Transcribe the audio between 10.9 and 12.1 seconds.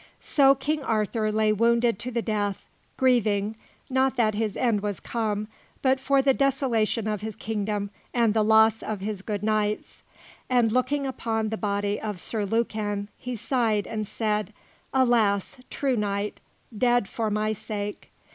upon the body